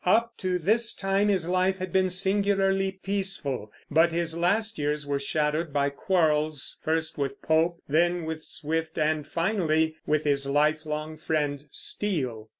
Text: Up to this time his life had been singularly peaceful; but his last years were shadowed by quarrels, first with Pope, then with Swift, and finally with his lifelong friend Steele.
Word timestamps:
Up 0.03 0.33
to 0.37 0.57
this 0.57 0.95
time 0.95 1.27
his 1.27 1.47
life 1.47 1.77
had 1.77 1.93
been 1.93 2.09
singularly 2.09 2.93
peaceful; 3.03 3.71
but 3.91 4.11
his 4.11 4.35
last 4.35 4.79
years 4.79 5.05
were 5.05 5.19
shadowed 5.19 5.71
by 5.71 5.91
quarrels, 5.91 6.79
first 6.83 7.19
with 7.19 7.39
Pope, 7.43 7.79
then 7.87 8.25
with 8.25 8.43
Swift, 8.43 8.97
and 8.97 9.27
finally 9.27 9.97
with 10.07 10.23
his 10.23 10.47
lifelong 10.47 11.17
friend 11.17 11.65
Steele. 11.69 12.49